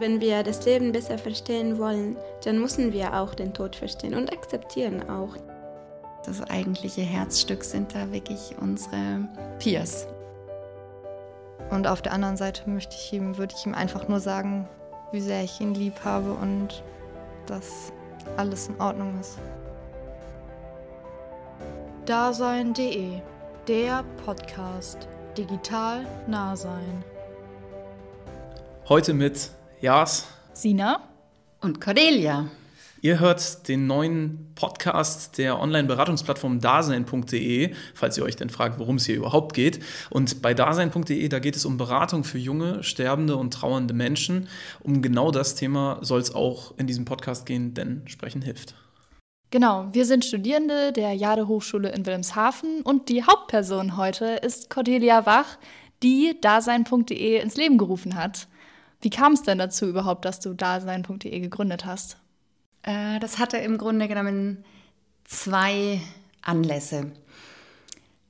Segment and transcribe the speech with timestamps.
[0.00, 4.32] Wenn wir das Leben besser verstehen wollen, dann müssen wir auch den Tod verstehen und
[4.32, 5.36] akzeptieren auch.
[6.24, 9.28] Das eigentliche Herzstück sind da wirklich unsere
[9.58, 10.06] Peers.
[11.68, 14.66] Und auf der anderen Seite möchte ich ihm, würde ich ihm einfach nur sagen,
[15.12, 16.82] wie sehr ich ihn lieb habe und
[17.44, 17.92] dass
[18.38, 19.36] alles in Ordnung ist.
[22.06, 23.20] Dasein.de,
[23.68, 25.08] der Podcast.
[25.36, 27.04] Digital nah sein.
[28.88, 31.08] Heute mit Jas, Sina
[31.62, 32.50] und Cordelia.
[33.00, 39.06] Ihr hört den neuen Podcast der Online-Beratungsplattform dasein.de, falls ihr euch denn fragt, worum es
[39.06, 39.80] hier überhaupt geht.
[40.10, 44.48] Und bei dasein.de, da geht es um Beratung für junge, sterbende und trauernde Menschen.
[44.82, 48.74] Um genau das Thema soll es auch in diesem Podcast gehen, denn Sprechen hilft.
[49.50, 55.24] Genau, wir sind Studierende der Jade Hochschule in Wilhelmshaven und die Hauptperson heute ist Cordelia
[55.24, 55.56] Wach,
[56.02, 58.46] die dasein.de ins Leben gerufen hat.
[59.00, 62.18] Wie kam es denn dazu überhaupt, dass du dasein.de gegründet hast?
[62.82, 64.64] Äh, das hatte im Grunde genommen
[65.24, 66.00] zwei
[66.42, 67.12] Anlässe.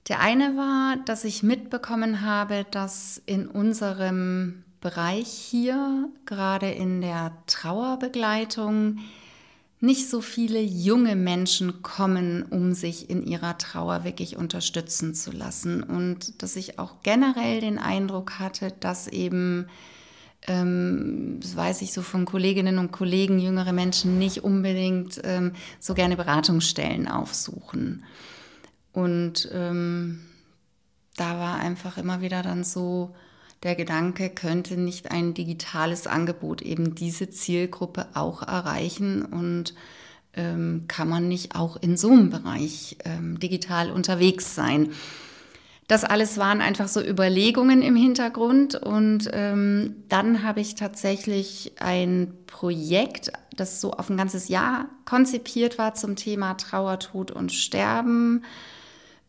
[0.09, 7.33] Der eine war, dass ich mitbekommen habe, dass in unserem Bereich hier, gerade in der
[7.47, 8.99] Trauerbegleitung,
[9.79, 15.83] nicht so viele junge Menschen kommen, um sich in ihrer Trauer wirklich unterstützen zu lassen.
[15.83, 19.69] Und dass ich auch generell den Eindruck hatte, dass eben
[20.47, 26.17] das weiß ich so von Kolleginnen und Kollegen, jüngere Menschen nicht unbedingt ähm, so gerne
[26.17, 28.05] Beratungsstellen aufsuchen.
[28.93, 30.21] Und ähm,
[31.17, 33.15] da war einfach immer wieder dann so
[33.63, 39.75] der Gedanke, könnte nicht ein digitales Angebot eben diese Zielgruppe auch erreichen und
[40.33, 44.93] ähm, kann man nicht auch in so einem Bereich ähm, digital unterwegs sein?
[45.91, 48.77] Das alles waren einfach so Überlegungen im Hintergrund.
[48.77, 55.79] Und ähm, dann habe ich tatsächlich ein Projekt, das so auf ein ganzes Jahr konzipiert
[55.79, 58.45] war zum Thema Trauer, Tod und Sterben,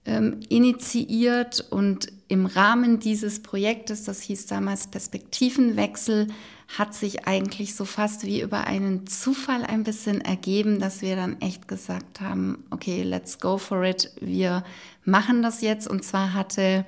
[0.06, 1.66] ähm, initiiert.
[1.72, 6.28] Und im Rahmen dieses Projektes, das hieß damals Perspektivenwechsel,
[6.78, 11.42] hat sich eigentlich so fast wie über einen Zufall ein bisschen ergeben, dass wir dann
[11.42, 14.12] echt gesagt haben, okay, let's go for it.
[14.22, 14.64] Wir
[15.04, 15.88] machen das jetzt.
[15.88, 16.86] Und zwar hatte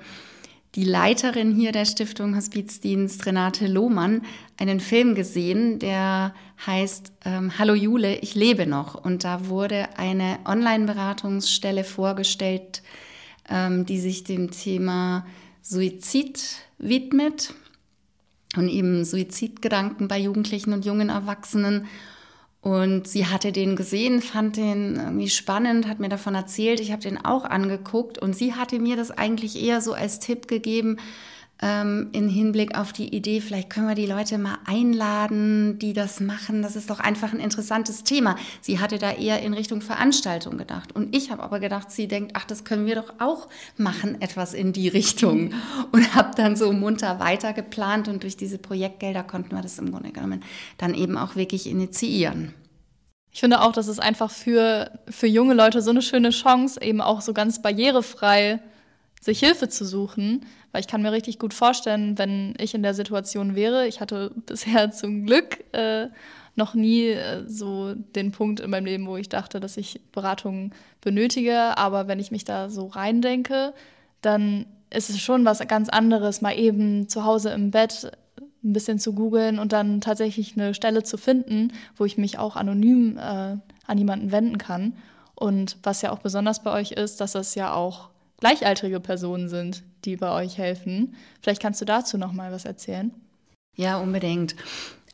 [0.74, 4.22] die Leiterin hier der Stiftung Hospizdienst, Renate Lohmann,
[4.56, 6.34] einen Film gesehen, der
[6.66, 8.94] heißt ähm, Hallo Jule, ich lebe noch.
[8.94, 12.82] Und da wurde eine Online-Beratungsstelle vorgestellt,
[13.50, 15.26] ähm, die sich dem Thema
[15.60, 16.42] Suizid
[16.78, 17.54] widmet
[18.56, 21.86] und eben Suizidgedanken bei Jugendlichen und jungen Erwachsenen.
[22.60, 26.80] Und sie hatte den gesehen, fand den irgendwie spannend, hat mir davon erzählt.
[26.80, 30.48] Ich habe den auch angeguckt und sie hatte mir das eigentlich eher so als Tipp
[30.48, 30.96] gegeben,
[31.62, 36.20] ähm, in Hinblick auf die Idee, vielleicht können wir die Leute mal einladen, die das
[36.20, 36.62] machen.
[36.62, 38.36] Das ist doch einfach ein interessantes Thema.
[38.60, 40.94] Sie hatte da eher in Richtung Veranstaltung gedacht.
[40.94, 44.52] Und ich habe aber gedacht, sie denkt, ach, das können wir doch auch machen, etwas
[44.52, 45.54] in die Richtung.
[45.92, 49.92] Und habe dann so munter weiter geplant und durch diese Projektgelder konnten wir das im
[49.92, 50.42] Grunde genommen
[50.78, 52.52] dann eben auch wirklich initiieren.
[53.32, 57.00] Ich finde auch, dass es einfach für, für junge Leute so eine schöne Chance, eben
[57.00, 58.60] auch so ganz barrierefrei
[59.24, 62.92] sich Hilfe zu suchen, weil ich kann mir richtig gut vorstellen, wenn ich in der
[62.92, 66.08] Situation wäre, ich hatte bisher zum Glück äh,
[66.56, 70.72] noch nie äh, so den Punkt in meinem Leben, wo ich dachte, dass ich Beratung
[71.00, 73.72] benötige, aber wenn ich mich da so reindenke,
[74.20, 78.12] dann ist es schon was ganz anderes, mal eben zu Hause im Bett
[78.62, 82.56] ein bisschen zu googeln und dann tatsächlich eine Stelle zu finden, wo ich mich auch
[82.56, 83.56] anonym äh,
[83.86, 84.94] an jemanden wenden kann.
[85.34, 89.82] Und was ja auch besonders bei euch ist, dass es ja auch gleichaltrige Personen sind,
[90.04, 91.14] die bei euch helfen.
[91.42, 93.12] Vielleicht kannst du dazu noch mal was erzählen.
[93.76, 94.54] Ja, unbedingt.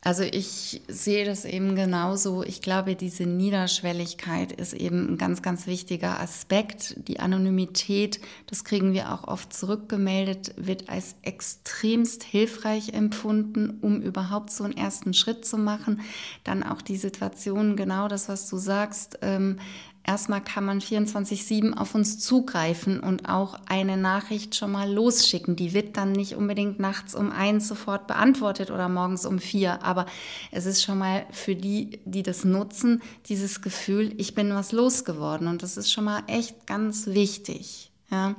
[0.03, 2.43] Also ich sehe das eben genauso.
[2.43, 6.95] Ich glaube, diese Niederschwelligkeit ist eben ein ganz, ganz wichtiger Aspekt.
[7.07, 14.49] Die Anonymität, das kriegen wir auch oft zurückgemeldet, wird als extremst hilfreich empfunden, um überhaupt
[14.49, 16.01] so einen ersten Schritt zu machen.
[16.43, 19.19] Dann auch die Situation, genau das, was du sagst.
[19.21, 19.59] Ähm,
[20.03, 25.55] Erstmal kann man 24/7 auf uns zugreifen und auch eine Nachricht schon mal losschicken.
[25.55, 30.07] Die wird dann nicht unbedingt nachts um eins sofort beantwortet oder morgens um vier, aber
[30.51, 35.47] es ist schon mal für die, die das nutzen, dieses Gefühl, ich bin was losgeworden
[35.47, 37.91] und das ist schon mal echt ganz wichtig.
[38.09, 38.35] Ja.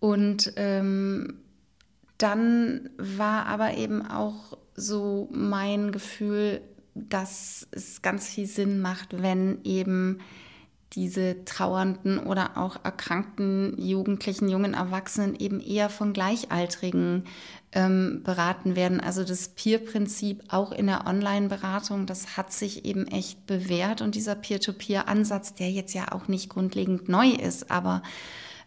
[0.00, 1.34] Und ähm,
[2.18, 6.60] dann war aber eben auch so mein Gefühl,
[7.08, 10.18] dass es ganz viel Sinn macht, wenn eben
[10.92, 17.24] diese trauernden oder auch erkrankten Jugendlichen, jungen Erwachsenen eben eher von Gleichaltrigen
[17.72, 19.00] ähm, beraten werden.
[19.00, 24.34] Also das Peer-Prinzip auch in der Online-Beratung, das hat sich eben echt bewährt und dieser
[24.34, 28.02] Peer-to-Peer-Ansatz, der jetzt ja auch nicht grundlegend neu ist, aber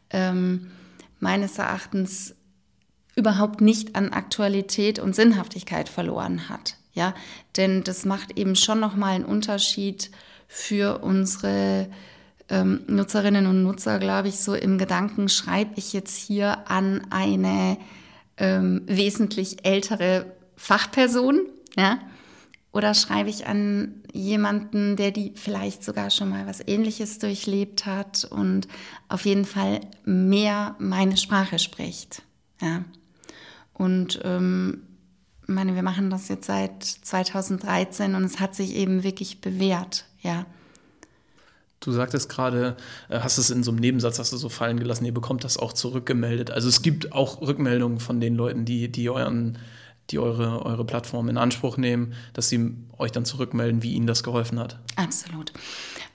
[0.09, 0.71] ähm,
[1.19, 2.35] meines Erachtens
[3.15, 6.77] überhaupt nicht an Aktualität und Sinnhaftigkeit verloren hat.
[6.93, 7.15] Ja,
[7.57, 10.11] denn das macht eben schon nochmal einen Unterschied
[10.47, 11.89] für unsere
[12.49, 17.77] ähm, Nutzerinnen und Nutzer, glaube ich, so im Gedanken, schreibe ich jetzt hier an eine
[18.37, 21.41] ähm, wesentlich ältere Fachperson,
[21.75, 21.99] ja,
[22.71, 28.25] oder schreibe ich an jemanden, der die vielleicht sogar schon mal was Ähnliches durchlebt hat
[28.25, 28.67] und
[29.09, 32.21] auf jeden Fall mehr meine Sprache spricht,
[32.61, 32.83] ja.
[33.73, 34.83] Und ähm,
[35.47, 40.45] meine, wir machen das jetzt seit 2013 und es hat sich eben wirklich bewährt, ja.
[41.79, 42.77] Du sagtest gerade,
[43.09, 45.57] äh, hast es in so einem Nebensatz, hast du so fallen gelassen, ihr bekommt das
[45.57, 46.49] auch zurückgemeldet.
[46.49, 49.57] Also es gibt auch Rückmeldungen von den Leuten, die, die euren
[50.09, 54.23] die eure, eure Plattform in Anspruch nehmen, dass sie euch dann zurückmelden, wie ihnen das
[54.23, 54.79] geholfen hat.
[54.95, 55.53] Absolut.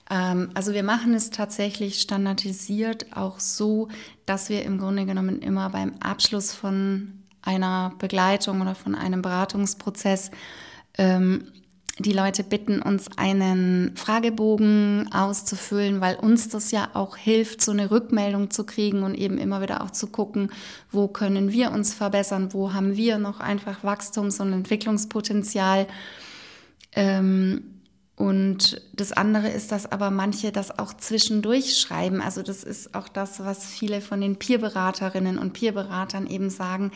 [0.09, 3.89] Ähm, also wir machen es tatsächlich standardisiert auch so,
[4.25, 10.31] dass wir im Grunde genommen immer beim Abschluss von einer Begleitung oder von einem Beratungsprozess
[10.97, 11.51] ähm,
[11.99, 17.91] die Leute bitten, uns einen Fragebogen auszufüllen, weil uns das ja auch hilft, so eine
[17.91, 20.49] Rückmeldung zu kriegen und eben immer wieder auch zu gucken,
[20.91, 25.87] wo können wir uns verbessern, wo haben wir noch einfach Wachstums- und Entwicklungspotenzial.
[26.93, 27.78] Ähm,
[28.19, 32.19] und das andere ist, dass aber manche das auch zwischendurch schreiben.
[32.19, 36.91] Also das ist auch das, was viele von den Peerberaterinnen und Peerberatern eben sagen,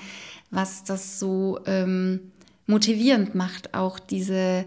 [0.51, 2.33] was das so ähm,
[2.67, 4.65] motivierend macht, auch diese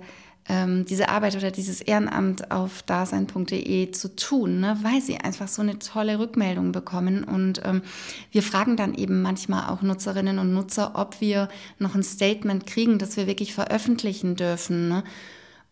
[0.49, 4.79] ähm, diese Arbeit oder dieses Ehrenamt auf dasein.de zu tun, ne?
[4.81, 7.25] weil sie einfach so eine tolle Rückmeldung bekommen.
[7.25, 7.83] Und ähm,
[8.31, 11.49] wir fragen dann eben manchmal auch Nutzerinnen und Nutzer, ob wir
[11.79, 14.89] noch ein Statement kriegen, das wir wirklich veröffentlichen dürfen.
[14.89, 15.05] Ne?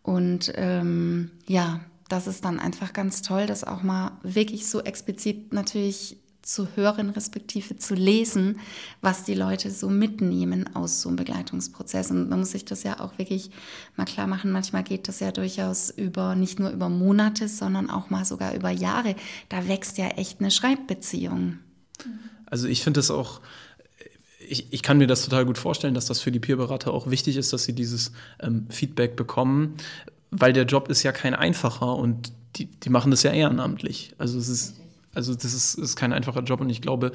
[0.05, 1.79] Und ähm, ja,
[2.09, 7.09] das ist dann einfach ganz toll, das auch mal wirklich so explizit natürlich zu hören,
[7.09, 8.59] respektive zu lesen,
[9.01, 12.11] was die Leute so mitnehmen aus so einem Begleitungsprozess.
[12.11, 13.49] Und man muss sich das ja auch wirklich
[13.95, 14.51] mal klar machen.
[14.51, 18.69] Manchmal geht das ja durchaus über, nicht nur über Monate, sondern auch mal sogar über
[18.69, 19.15] Jahre.
[19.49, 21.57] Da wächst ja echt eine Schreibbeziehung.
[22.45, 23.41] Also ich finde das auch,
[24.49, 27.37] ich, ich, kann mir das total gut vorstellen, dass das für die Peerberater auch wichtig
[27.37, 29.75] ist, dass sie dieses ähm, Feedback bekommen,
[30.31, 34.13] weil der Job ist ja kein einfacher und die, die machen das ja ehrenamtlich.
[34.17, 34.75] Also es ist
[35.15, 37.13] also das ist, ist kein einfacher Job und ich glaube,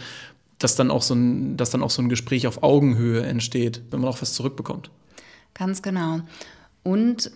[0.59, 4.01] dass dann auch so ein, dass dann auch so ein Gespräch auf Augenhöhe entsteht, wenn
[4.01, 4.91] man auch was zurückbekommt.
[5.55, 6.21] Ganz genau.
[6.83, 7.31] Und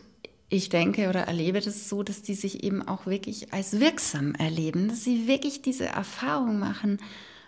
[0.49, 4.89] ich denke oder erlebe das so, dass die sich eben auch wirklich als wirksam erleben,
[4.89, 6.99] dass sie wirklich diese Erfahrung machen,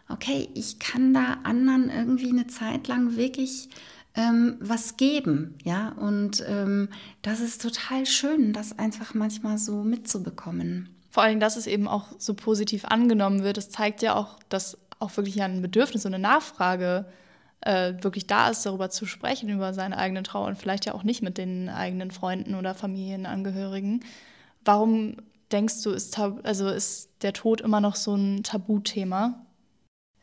[0.09, 3.69] okay, ich kann da anderen irgendwie eine Zeit lang wirklich
[4.15, 6.89] ähm, was geben, ja, und ähm,
[7.23, 10.89] das ist total schön, das einfach manchmal so mitzubekommen.
[11.11, 14.79] Vor allem, dass es eben auch so positiv angenommen wird, das zeigt ja auch, dass
[14.99, 17.07] auch wirklich ein Bedürfnis und eine Nachfrage
[17.61, 21.03] äh, wirklich da ist, darüber zu sprechen, über seine eigene Trauer und vielleicht ja auch
[21.03, 24.05] nicht mit den eigenen Freunden oder Familienangehörigen.
[24.65, 25.17] Warum
[25.53, 29.46] denkst du, ist, also ist der Tod immer noch so ein Tabuthema?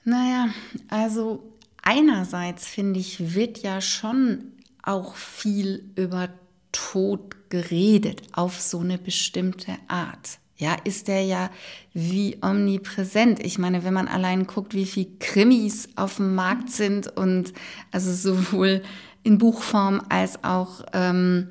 [0.06, 0.50] Naja,
[0.90, 1.44] also
[1.82, 4.52] einerseits finde ich, wird ja schon
[4.82, 6.30] auch viel über
[6.72, 11.50] Tod geredet auf so eine bestimmte Art ja, ist der ja
[11.94, 13.44] wie omnipräsent.
[13.44, 17.54] Ich meine, wenn man allein guckt, wie viele Krimis auf dem Markt sind und
[17.92, 18.82] also sowohl
[19.24, 21.50] in Buchform als auch ähm,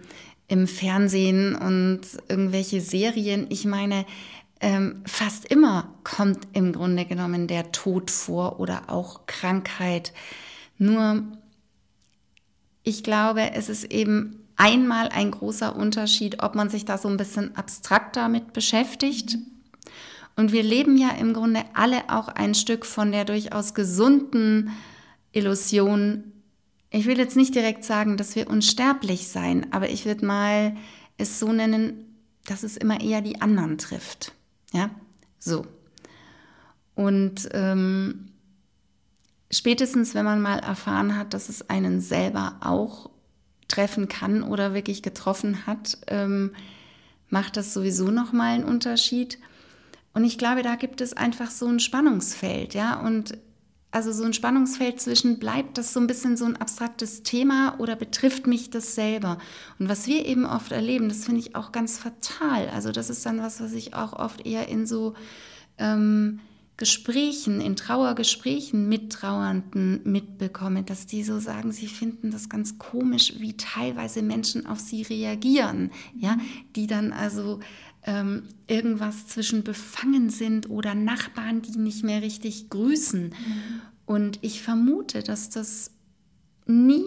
[0.48, 3.46] im Fernsehen und irgendwelche Serien.
[3.50, 4.06] Ich meine,
[4.62, 10.12] ähm, fast immer kommt im Grunde genommen der Tod vor oder auch Krankheit.
[10.78, 11.24] Nur,
[12.84, 17.16] ich glaube, es ist eben einmal ein großer Unterschied, ob man sich da so ein
[17.16, 19.36] bisschen abstrakt damit beschäftigt.
[20.36, 24.70] Und wir leben ja im Grunde alle auch ein Stück von der durchaus gesunden
[25.32, 26.32] Illusion.
[26.90, 30.76] Ich will jetzt nicht direkt sagen, dass wir unsterblich sein, aber ich würde mal
[31.18, 32.16] es so nennen,
[32.46, 34.32] dass es immer eher die anderen trifft.
[34.72, 34.90] Ja,
[35.38, 35.66] so.
[36.94, 38.28] Und ähm,
[39.50, 43.10] spätestens, wenn man mal erfahren hat, dass es einen selber auch
[43.68, 46.52] treffen kann oder wirklich getroffen hat, ähm,
[47.28, 49.38] macht das sowieso nochmal einen Unterschied.
[50.12, 53.00] Und ich glaube, da gibt es einfach so ein Spannungsfeld, ja.
[53.00, 53.38] Und
[53.92, 57.94] also so ein Spannungsfeld zwischen, bleibt das so ein bisschen so ein abstraktes Thema oder
[57.94, 59.38] betrifft mich das selber?
[59.78, 62.70] Und was wir eben oft erleben, das finde ich auch ganz fatal.
[62.70, 65.12] Also das ist dann was, was ich auch oft eher in so
[65.76, 66.40] ähm,
[66.78, 73.34] Gesprächen, in Trauergesprächen mit Trauernden mitbekomme, dass die so sagen, sie finden das ganz komisch,
[73.38, 76.38] wie teilweise Menschen auf sie reagieren, ja,
[76.74, 77.60] die dann also
[78.04, 83.26] ähm, irgendwas zwischen befangen sind oder Nachbarn, die nicht mehr richtig grüßen.
[83.26, 83.34] Mhm.
[84.06, 85.92] Und ich vermute, dass das
[86.66, 87.04] nie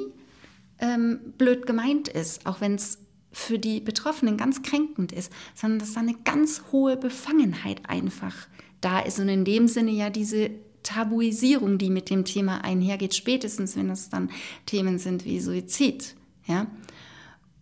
[0.79, 2.99] ähm, blöd gemeint ist, auch wenn es
[3.31, 8.47] für die Betroffenen ganz kränkend ist, sondern dass da eine ganz hohe Befangenheit einfach
[8.79, 9.19] da ist.
[9.19, 10.51] Und in dem Sinne ja diese
[10.83, 14.29] Tabuisierung, die mit dem Thema einhergeht, spätestens wenn es dann
[14.65, 16.15] Themen sind wie Suizid.
[16.47, 16.67] Ja?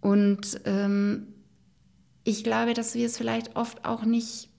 [0.01, 1.32] Und ähm,
[2.23, 4.49] ich glaube, dass wir es vielleicht oft auch nicht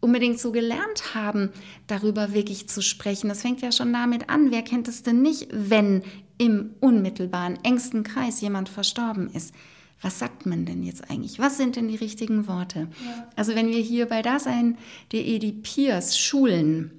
[0.00, 1.50] unbedingt so gelernt haben,
[1.86, 3.28] darüber wirklich zu sprechen.
[3.28, 4.50] Das fängt ja schon damit an.
[4.50, 6.02] Wer kennt es denn nicht, wenn
[6.38, 9.52] im unmittelbaren, engsten Kreis jemand verstorben ist?
[10.00, 11.40] Was sagt man denn jetzt eigentlich?
[11.40, 12.88] Was sind denn die richtigen Worte?
[13.04, 13.28] Ja.
[13.34, 16.92] Also wenn wir hier bei Dasein.de die Peers schulen,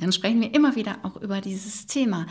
[0.00, 2.26] dann sprechen wir immer wieder auch über dieses Thema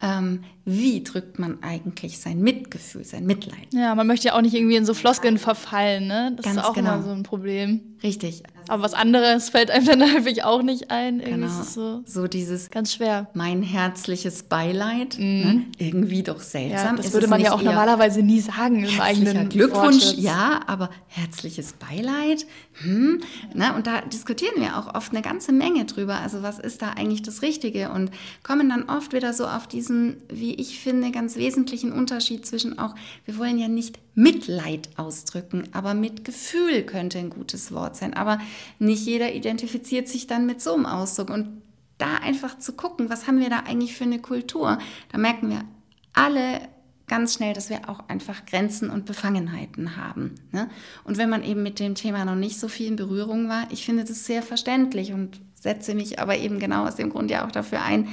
[0.00, 3.72] ähm, wie drückt man eigentlich sein Mitgefühl, sein Mitleid.
[3.72, 6.32] Ja, man möchte ja auch nicht irgendwie in so Floskeln verfallen, ne?
[6.36, 6.94] Das Ganz ist auch genau.
[6.94, 7.80] immer so ein Problem.
[8.02, 8.42] Richtig.
[8.68, 11.20] Aber was anderes fällt einem dann häufig auch nicht ein.
[11.20, 11.62] Irgendwie genau.
[11.62, 13.28] so, so dieses ganz schwer.
[13.34, 15.18] Mein herzliches Beileid.
[15.18, 15.24] Mhm.
[15.24, 15.64] Ne?
[15.78, 16.90] Irgendwie doch seltsam.
[16.90, 20.22] Ja, das ist würde man ja auch normalerweise nie sagen im eigenen Glückwunsch, Wortschutz.
[20.22, 22.46] ja, aber herzliches Beileid.
[22.82, 23.22] Hm.
[23.54, 23.74] Ne?
[23.74, 26.20] Und da diskutieren wir auch oft eine ganze Menge drüber.
[26.20, 27.90] Also was ist da eigentlich das Richtige?
[27.90, 28.10] Und
[28.42, 32.78] kommen dann oft wieder so auf diese diesen, wie ich finde, ganz wesentlichen Unterschied zwischen
[32.78, 38.14] auch, wir wollen ja nicht Mitleid ausdrücken, aber Mitgefühl könnte ein gutes Wort sein.
[38.14, 38.38] Aber
[38.78, 41.30] nicht jeder identifiziert sich dann mit so einem Ausdruck.
[41.30, 41.62] Und
[41.98, 44.78] da einfach zu gucken, was haben wir da eigentlich für eine Kultur,
[45.10, 45.64] da merken wir
[46.12, 46.60] alle
[47.08, 50.34] ganz schnell, dass wir auch einfach Grenzen und Befangenheiten haben.
[50.52, 50.68] Ne?
[51.04, 53.84] Und wenn man eben mit dem Thema noch nicht so viel in Berührung war, ich
[53.84, 57.50] finde das sehr verständlich und setze mich aber eben genau aus dem Grund ja auch
[57.50, 58.08] dafür ein,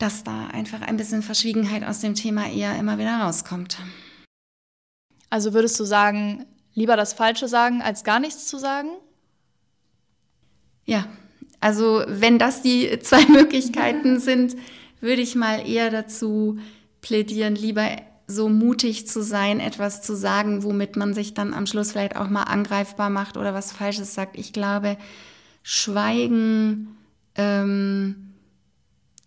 [0.00, 3.78] dass da einfach ein bisschen Verschwiegenheit aus dem Thema eher immer wieder rauskommt.
[5.28, 8.88] Also würdest du sagen, lieber das Falsche sagen, als gar nichts zu sagen?
[10.86, 11.06] Ja,
[11.60, 14.56] also wenn das die zwei Möglichkeiten sind,
[15.00, 16.58] würde ich mal eher dazu
[17.02, 17.86] plädieren, lieber
[18.26, 22.28] so mutig zu sein, etwas zu sagen, womit man sich dann am Schluss vielleicht auch
[22.30, 24.38] mal angreifbar macht oder was Falsches sagt.
[24.38, 24.96] Ich glaube,
[25.62, 26.96] Schweigen
[27.34, 28.29] ähm,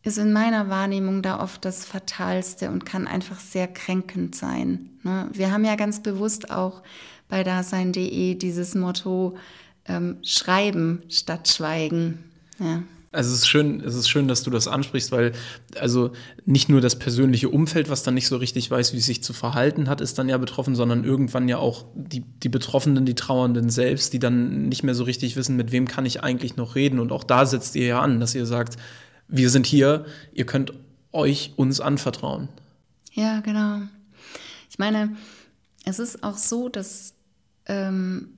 [0.03, 4.89] ist in meiner Wahrnehmung da oft das Fatalste und kann einfach sehr kränkend sein.
[5.03, 5.29] Ne?
[5.31, 6.83] Wir haben ja ganz bewusst auch
[7.29, 9.37] bei dasein.de dieses Motto
[9.85, 12.19] ähm, Schreiben statt Schweigen.
[12.59, 12.83] Ja.
[13.13, 15.33] Also es ist schön, es ist schön, dass du das ansprichst, weil
[15.79, 16.11] also
[16.45, 19.33] nicht nur das persönliche Umfeld, was dann nicht so richtig weiß, wie es sich zu
[19.33, 23.69] verhalten hat, ist dann ja betroffen, sondern irgendwann ja auch die, die Betroffenen, die Trauernden
[23.69, 26.99] selbst, die dann nicht mehr so richtig wissen, mit wem kann ich eigentlich noch reden.
[26.99, 28.77] Und auch da setzt ihr ja an, dass ihr sagt,
[29.27, 30.73] wir sind hier, ihr könnt
[31.11, 32.49] euch uns anvertrauen.
[33.11, 33.81] Ja, genau.
[34.69, 35.15] Ich meine,
[35.85, 37.13] es ist auch so, dass
[37.65, 38.29] ähm,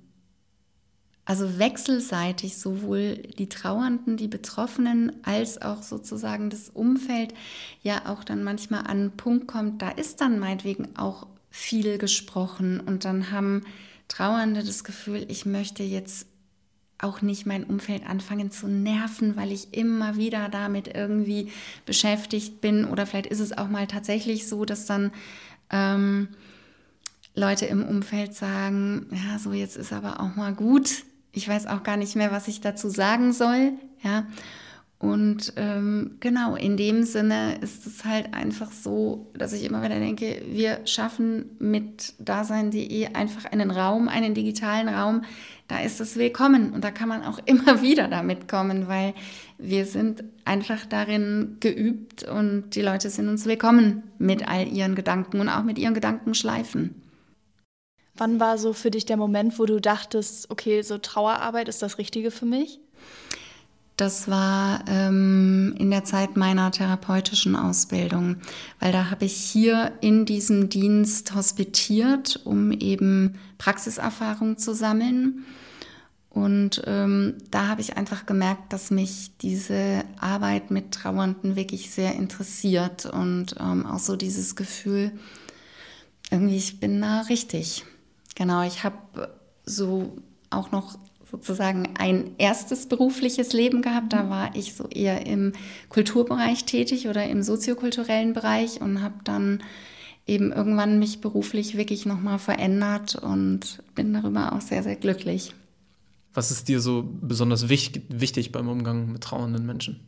[1.25, 7.33] also wechselseitig sowohl die Trauernden, die Betroffenen als auch sozusagen das Umfeld
[7.81, 12.79] ja auch dann manchmal an einen Punkt kommt, da ist dann meinetwegen auch viel gesprochen
[12.79, 13.63] und dann haben
[14.07, 16.27] Trauernde das Gefühl, ich möchte jetzt
[17.05, 21.51] auch nicht mein Umfeld anfangen zu nerven, weil ich immer wieder damit irgendwie
[21.85, 22.85] beschäftigt bin.
[22.85, 25.11] Oder vielleicht ist es auch mal tatsächlich so, dass dann
[25.69, 26.29] ähm,
[27.35, 31.03] Leute im Umfeld sagen, ja, so jetzt ist aber auch mal gut.
[31.31, 33.73] Ich weiß auch gar nicht mehr, was ich dazu sagen soll.
[34.03, 34.25] Ja.
[34.97, 39.99] Und ähm, genau, in dem Sinne ist es halt einfach so, dass ich immer wieder
[39.99, 45.23] denke, wir schaffen mit Dasein.de einfach einen Raum, einen digitalen Raum,
[45.67, 49.13] da ist es willkommen und da kann man auch immer wieder damit kommen, weil
[49.57, 55.39] wir sind einfach darin geübt und die Leute sind uns willkommen mit all ihren Gedanken
[55.39, 57.01] und auch mit ihren Gedankenschleifen.
[58.17, 61.97] Wann war so für dich der Moment, wo du dachtest, okay, so Trauerarbeit ist das
[61.97, 62.79] Richtige für mich?
[63.97, 68.37] Das war ähm, in der Zeit meiner therapeutischen Ausbildung,
[68.79, 75.45] weil da habe ich hier in diesem Dienst hospitiert, um eben Praxiserfahrung zu sammeln.
[76.29, 82.15] Und ähm, da habe ich einfach gemerkt, dass mich diese Arbeit mit Trauernden wirklich sehr
[82.15, 85.13] interessiert und ähm, auch so dieses Gefühl,
[86.29, 87.85] irgendwie, ich bin da richtig.
[88.35, 89.29] Genau, ich habe
[89.63, 90.17] so
[90.49, 90.97] auch noch
[91.35, 94.13] sozusagen ein erstes berufliches Leben gehabt.
[94.13, 95.51] Da war ich so eher im
[95.89, 99.61] Kulturbereich tätig oder im soziokulturellen Bereich und habe dann
[100.25, 105.53] eben irgendwann mich beruflich wirklich nochmal verändert und bin darüber auch sehr, sehr glücklich.
[106.33, 109.99] Was ist dir so besonders wichtig, wichtig beim Umgang mit trauernden Menschen?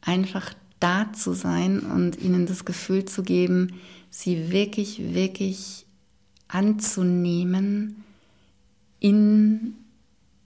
[0.00, 3.74] Einfach da zu sein und ihnen das Gefühl zu geben,
[4.10, 5.86] sie wirklich, wirklich
[6.46, 8.04] anzunehmen
[9.00, 9.74] in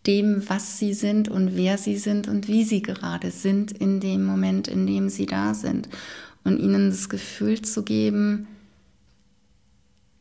[0.07, 4.25] dem, was sie sind und wer sie sind und wie sie gerade sind in dem
[4.25, 5.89] Moment, in dem sie da sind.
[6.43, 8.47] Und ihnen das Gefühl zu geben,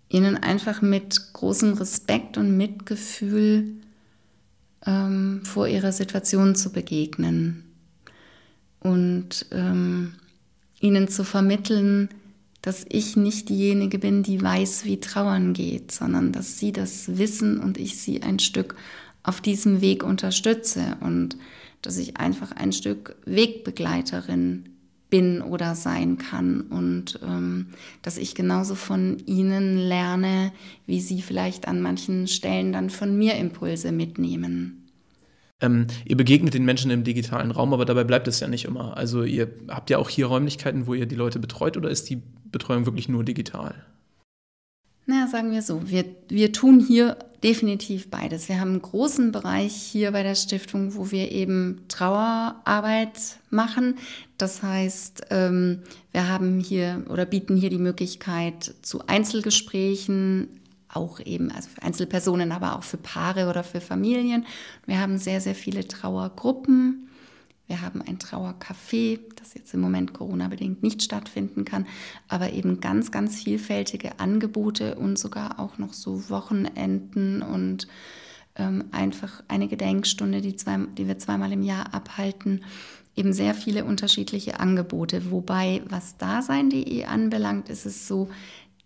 [0.09, 3.75] ihnen einfach mit großem Respekt und Mitgefühl
[4.85, 7.63] ähm, vor ihrer Situation zu begegnen
[8.79, 10.15] und ähm,
[10.81, 12.09] ihnen zu vermitteln,
[12.69, 17.59] dass ich nicht diejenige bin, die weiß, wie Trauern geht, sondern dass sie das wissen
[17.59, 18.75] und ich sie ein Stück
[19.23, 21.35] auf diesem Weg unterstütze und
[21.81, 24.65] dass ich einfach ein Stück Wegbegleiterin
[25.09, 27.69] bin oder sein kann und ähm,
[28.03, 30.51] dass ich genauso von ihnen lerne,
[30.85, 34.79] wie sie vielleicht an manchen Stellen dann von mir Impulse mitnehmen.
[35.61, 38.95] Ähm, ihr begegnet den Menschen im digitalen Raum, aber dabei bleibt es ja nicht immer.
[38.95, 42.21] Also ihr habt ja auch hier Räumlichkeiten, wo ihr die Leute betreut oder ist die
[42.51, 43.75] Betreuung wirklich nur digital?
[45.05, 48.47] Na, sagen wir so, wir, wir tun hier definitiv beides.
[48.47, 53.97] Wir haben einen großen Bereich hier bei der Stiftung, wo wir eben Trauerarbeit machen.
[54.37, 55.79] Das heißt, ähm,
[56.11, 60.47] wir haben hier oder bieten hier die Möglichkeit zu Einzelgesprächen,
[60.89, 64.45] auch eben, also für Einzelpersonen, aber auch für Paare oder für Familien.
[64.85, 67.08] Wir haben sehr, sehr viele Trauergruppen.
[67.69, 71.85] Wir haben ein Trauercafé, das jetzt im Moment Corona-bedingt nicht stattfinden kann,
[72.27, 77.87] aber eben ganz, ganz vielfältige Angebote und sogar auch noch so Wochenenden und
[78.55, 82.63] ähm, einfach eine Gedenkstunde, die, zwei, die wir zweimal im Jahr abhalten.
[83.15, 85.29] Eben sehr viele unterschiedliche Angebote.
[85.29, 88.29] Wobei, was Dasein.de anbelangt, ist es so,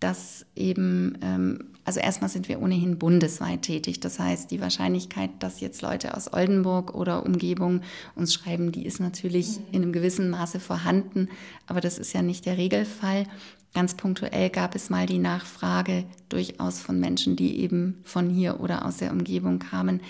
[0.04, 4.02] dass eben, ähm, also erstmal sind wir ohnehin bundesweit tätig.
[4.02, 7.82] Das heißt, die Wahrscheinlichkeit, dass jetzt Leute aus Oldenburg oder Umgebung
[8.14, 9.66] uns schreiben, die ist natürlich mhm.
[9.72, 11.30] in einem gewissen Maße vorhanden,
[11.68, 13.26] aber das ist ja nicht der Regelfall.
[13.74, 18.86] Ganz punktuell gab es mal die Nachfrage durchaus von Menschen, die eben von hier oder
[18.86, 20.02] aus der Umgebung kamen,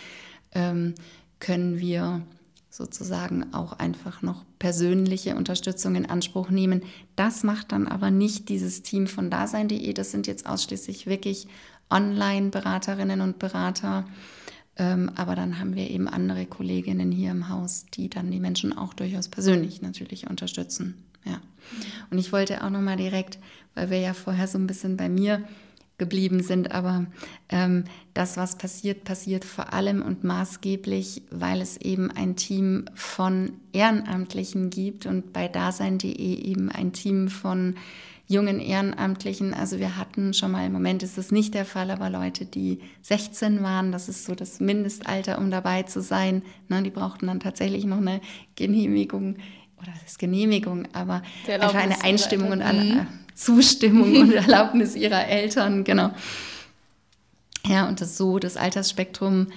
[0.53, 0.95] ähm,
[1.39, 2.23] können wir
[2.73, 6.81] sozusagen auch einfach noch persönliche Unterstützung in Anspruch nehmen.
[7.15, 9.93] Das macht dann aber nicht dieses Team von Dasein.de.
[9.93, 11.47] Das sind jetzt ausschließlich wirklich
[11.91, 14.05] Online-Beraterinnen und Berater.
[14.75, 18.75] Ähm, aber dann haben wir eben andere Kolleginnen hier im Haus, die dann die Menschen
[18.75, 20.95] auch durchaus persönlich natürlich unterstützen.
[21.25, 21.39] Ja.
[22.09, 23.37] Und ich wollte auch noch mal direkt,
[23.75, 25.43] weil wir ja vorher so ein bisschen bei mir
[26.03, 26.71] geblieben sind.
[26.71, 27.05] Aber
[27.49, 33.53] ähm, das, was passiert, passiert vor allem und maßgeblich, weil es eben ein Team von
[33.71, 37.75] Ehrenamtlichen gibt und bei Dasein.de eben ein Team von
[38.27, 39.53] jungen Ehrenamtlichen.
[39.53, 42.79] Also wir hatten schon mal, im Moment ist das nicht der Fall, aber Leute, die
[43.01, 46.41] 16 waren, das ist so das Mindestalter, um dabei zu sein.
[46.69, 48.21] Ne, die brauchten dann tatsächlich noch eine
[48.55, 49.37] Genehmigung
[49.83, 53.07] oder das ist Genehmigung, aber einfach eine Einstimmung und eine mhm.
[53.35, 56.11] Zustimmung und Erlaubnis ihrer Eltern, genau.
[57.65, 59.47] Ja, und das so, das Altersspektrum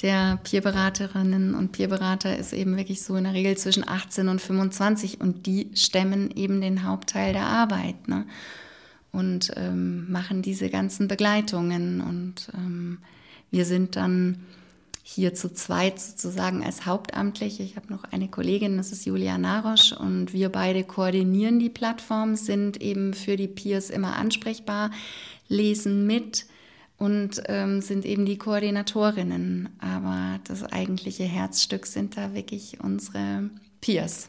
[0.00, 5.20] der Peerberaterinnen und Peerberater ist eben wirklich so in der Regel zwischen 18 und 25
[5.20, 8.26] und die stemmen eben den Hauptteil der Arbeit ne?
[9.12, 12.98] und ähm, machen diese ganzen Begleitungen und ähm,
[13.50, 14.40] wir sind dann
[15.02, 17.64] hier zu zweit sozusagen als Hauptamtliche.
[17.64, 22.36] Ich habe noch eine Kollegin, das ist Julia Narosch und wir beide koordinieren die Plattform,
[22.36, 24.92] sind eben für die Peers immer ansprechbar,
[25.48, 26.46] lesen mit
[26.98, 29.70] und ähm, sind eben die Koordinatorinnen.
[29.80, 34.28] Aber das eigentliche Herzstück sind da wirklich unsere Peers.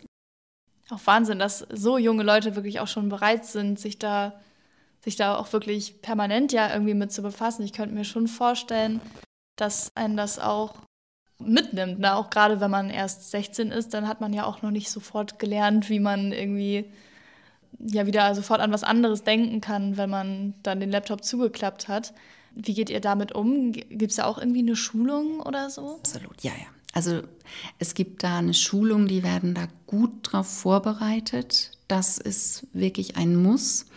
[0.90, 4.42] Auch Wahnsinn, dass so junge Leute wirklich auch schon bereit sind, sich da,
[5.02, 7.64] sich da auch wirklich permanent ja irgendwie mit zu befassen.
[7.64, 9.02] Ich könnte mir schon vorstellen,
[9.56, 10.76] dass einen das auch
[11.40, 12.00] mitnimmt.
[12.00, 12.16] Ne?
[12.16, 15.40] Auch gerade wenn man erst 16 ist, dann hat man ja auch noch nicht sofort
[15.40, 16.86] gelernt, wie man irgendwie
[17.80, 22.14] ja wieder sofort an was anderes denken kann, wenn man dann den Laptop zugeklappt hat.
[22.56, 23.72] Wie geht ihr damit um?
[23.72, 25.96] Gibt es da auch irgendwie eine Schulung oder so?
[25.96, 26.68] Absolut, ja, ja.
[26.94, 27.24] Also
[27.80, 31.72] es gibt da eine Schulung, die werden da gut drauf vorbereitet.
[31.88, 33.88] Das ist wirklich ein Muss.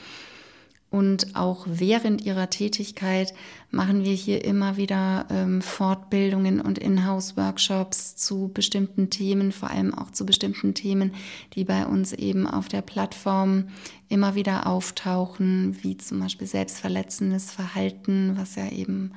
[0.96, 3.34] Und auch während ihrer Tätigkeit
[3.70, 10.10] machen wir hier immer wieder ähm, Fortbildungen und Inhouse-Workshops zu bestimmten Themen, vor allem auch
[10.10, 11.12] zu bestimmten Themen,
[11.52, 13.68] die bei uns eben auf der Plattform
[14.08, 19.12] immer wieder auftauchen, wie zum Beispiel selbstverletzendes Verhalten, was ja eben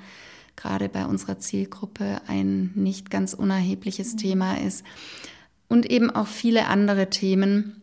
[0.57, 4.83] gerade bei unserer Zielgruppe ein nicht ganz unerhebliches Thema ist.
[5.69, 7.78] Und eben auch viele andere Themen.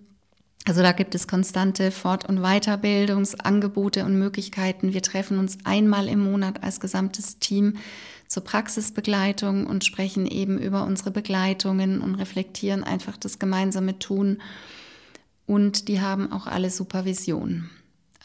[0.68, 4.92] Also da gibt es konstante Fort- und Weiterbildungsangebote und Möglichkeiten.
[4.92, 7.74] Wir treffen uns einmal im Monat als gesamtes Team
[8.26, 14.42] zur Praxisbegleitung und sprechen eben über unsere Begleitungen und reflektieren einfach das gemeinsame Tun.
[15.46, 17.70] Und die haben auch alle Supervision.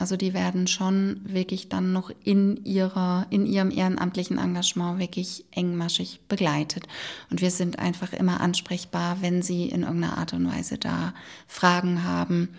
[0.01, 6.21] Also die werden schon wirklich dann noch in, ihrer, in ihrem ehrenamtlichen Engagement wirklich engmaschig
[6.27, 6.87] begleitet.
[7.29, 11.13] Und wir sind einfach immer ansprechbar, wenn sie in irgendeiner Art und Weise da
[11.45, 12.49] Fragen haben.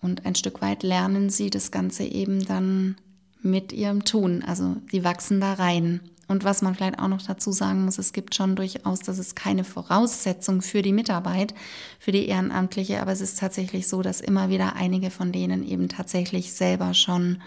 [0.00, 2.96] Und ein Stück weit lernen sie das Ganze eben dann
[3.42, 4.42] mit ihrem Tun.
[4.42, 6.00] Also die wachsen da rein.
[6.32, 9.36] Und was man vielleicht auch noch dazu sagen muss, es gibt schon durchaus, das ist
[9.36, 11.52] keine Voraussetzung für die Mitarbeit,
[11.98, 15.90] für die Ehrenamtliche, aber es ist tatsächlich so, dass immer wieder einige von denen eben
[15.90, 17.42] tatsächlich selber schon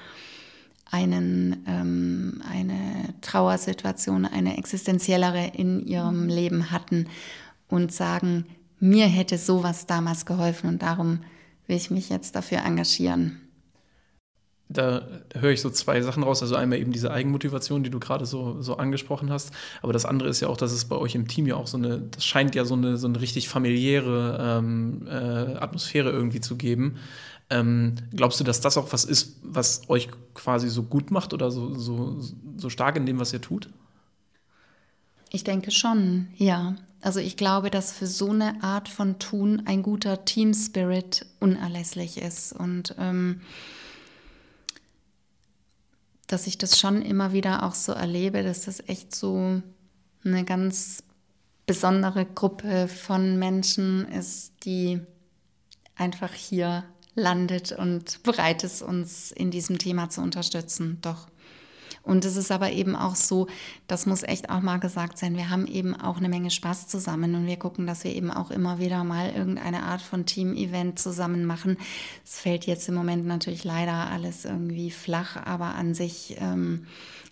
[0.91, 7.07] einen, ähm, eine Trauersituation, eine existenziellere in ihrem Leben hatten
[7.67, 8.45] und sagen,
[8.79, 11.21] mir hätte sowas damals geholfen und darum
[11.65, 13.41] will ich mich jetzt dafür engagieren
[14.67, 16.41] da höre ich so zwei Sachen raus.
[16.41, 19.51] Also einmal eben diese Eigenmotivation, die du gerade so, so angesprochen hast.
[19.81, 21.77] Aber das andere ist ja auch, dass es bei euch im Team ja auch so
[21.77, 26.55] eine, das scheint ja so eine, so eine richtig familiäre ähm, äh, Atmosphäre irgendwie zu
[26.55, 26.97] geben.
[27.49, 31.51] Ähm, glaubst du, dass das auch was ist, was euch quasi so gut macht oder
[31.51, 32.19] so, so,
[32.57, 33.69] so stark in dem, was ihr tut?
[35.29, 36.75] Ich denke schon, ja.
[37.01, 42.17] Also ich glaube, dass für so eine Art von Tun ein guter Team Spirit unerlässlich
[42.17, 42.51] ist.
[42.51, 43.41] Und ähm,
[46.27, 49.61] dass ich das schon immer wieder auch so erlebe, dass das echt so
[50.23, 51.03] eine ganz
[51.65, 55.01] besondere Gruppe von Menschen ist, die
[55.95, 56.83] einfach hier
[57.15, 60.99] landet und bereit ist, uns in diesem Thema zu unterstützen.
[61.01, 61.27] Doch.
[62.05, 63.47] Und es ist aber eben auch so,
[63.87, 67.33] das muss echt auch mal gesagt sein, wir haben eben auch eine Menge Spaß zusammen
[67.35, 71.45] und wir gucken, dass wir eben auch immer wieder mal irgendeine Art von Team-Event zusammen
[71.45, 71.77] machen.
[72.23, 76.85] Es fällt jetzt im Moment natürlich leider alles irgendwie flach, aber an sich ähm,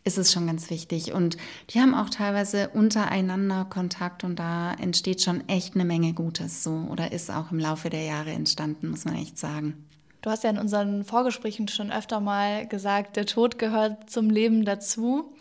[0.04, 1.14] ist es schon ganz wichtig.
[1.14, 1.38] Und
[1.70, 6.88] die haben auch teilweise untereinander Kontakt und da entsteht schon echt eine Menge Gutes so
[6.90, 9.86] oder ist auch im Laufe der Jahre entstanden, muss man echt sagen.
[10.24, 14.64] Du hast ja in unseren Vorgesprächen schon öfter mal gesagt, der Tod gehört zum Leben
[14.64, 15.34] dazu.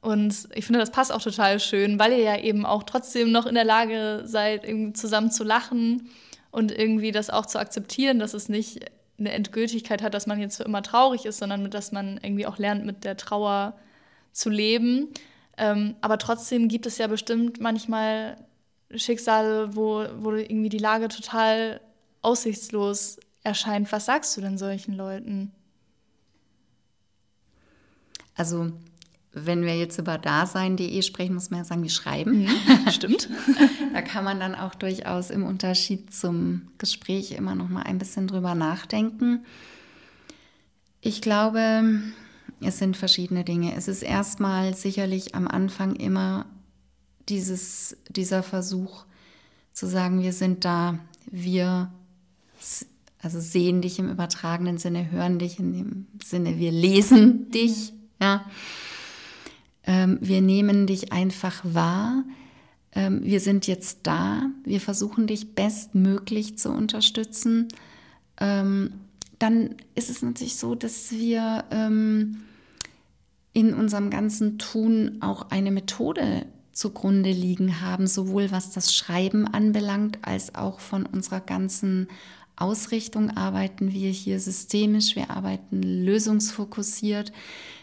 [0.00, 3.46] Und ich finde, das passt auch total schön, weil ihr ja eben auch trotzdem noch
[3.46, 6.08] in der Lage seid, irgendwie zusammen zu lachen
[6.52, 8.84] und irgendwie das auch zu akzeptieren, dass es nicht
[9.18, 12.58] eine Endgültigkeit hat, dass man jetzt für immer traurig ist, sondern dass man irgendwie auch
[12.58, 13.74] lernt, mit der Trauer
[14.30, 15.08] zu leben.
[15.56, 18.36] Ähm, aber trotzdem gibt es ja bestimmt manchmal
[18.94, 21.80] Schicksale, wo, wo irgendwie die Lage total
[22.20, 23.90] aussichtslos erscheint.
[23.92, 25.52] Was sagst du denn solchen Leuten?
[28.34, 28.72] Also,
[29.32, 32.42] wenn wir jetzt über dasein.de sprechen, muss man ja sagen, wir schreiben.
[32.42, 33.28] Mhm, stimmt.
[33.92, 38.26] da kann man dann auch durchaus im Unterschied zum Gespräch immer noch mal ein bisschen
[38.26, 39.44] drüber nachdenken.
[41.00, 42.02] Ich glaube,
[42.60, 43.74] es sind verschiedene Dinge.
[43.74, 46.46] Es ist erstmal sicherlich am Anfang immer
[47.28, 49.04] dieses, dieser Versuch
[49.72, 51.90] zu sagen, wir sind da, wir
[53.22, 57.92] also sehen dich im übertragenen Sinne, hören dich in dem Sinne, wir lesen dich.
[58.20, 58.44] Ja.
[59.84, 62.24] Ähm, wir nehmen dich einfach wahr.
[62.94, 64.50] Ähm, wir sind jetzt da.
[64.64, 67.68] Wir versuchen dich bestmöglich zu unterstützen.
[68.38, 68.92] Ähm,
[69.38, 72.42] dann ist es natürlich so, dass wir ähm,
[73.52, 80.18] in unserem ganzen Tun auch eine Methode zugrunde liegen haben, sowohl was das Schreiben anbelangt,
[80.22, 82.08] als auch von unserer ganzen
[82.62, 87.32] Ausrichtung arbeiten wir hier systemisch, wir arbeiten lösungsfokussiert.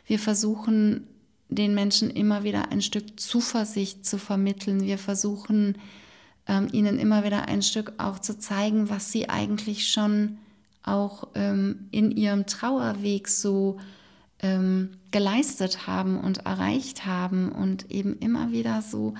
[0.07, 1.05] Wir versuchen
[1.49, 4.81] den Menschen immer wieder ein Stück Zuversicht zu vermitteln.
[4.81, 5.77] Wir versuchen
[6.47, 10.37] ähm, ihnen immer wieder ein Stück auch zu zeigen, was sie eigentlich schon
[10.83, 13.79] auch ähm, in ihrem Trauerweg so
[14.41, 19.15] ähm, geleistet haben und erreicht haben und eben immer wieder so